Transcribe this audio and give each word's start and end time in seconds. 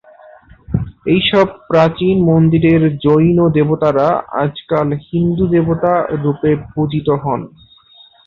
এই 1.05 1.21
সব 1.31 1.47
প্রাচীন 1.69 2.15
মন্দিরের 2.29 2.81
জৈন 3.03 3.37
দেবতারা 3.57 4.07
আজকাল 4.43 4.87
হিন্দু 5.07 5.45
দেবতা 5.55 5.93
রূপে 6.23 6.51
পূজিত 6.71 7.07
হন। 7.23 7.41